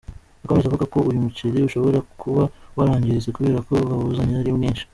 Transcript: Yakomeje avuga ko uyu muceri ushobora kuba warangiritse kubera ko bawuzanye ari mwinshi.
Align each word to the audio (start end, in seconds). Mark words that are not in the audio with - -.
Yakomeje 0.41 0.67
avuga 0.67 0.85
ko 0.93 0.99
uyu 1.09 1.23
muceri 1.25 1.59
ushobora 1.67 1.99
kuba 2.21 2.43
warangiritse 2.77 3.29
kubera 3.35 3.59
ko 3.67 3.73
bawuzanye 3.89 4.35
ari 4.37 4.51
mwinshi. 4.57 4.83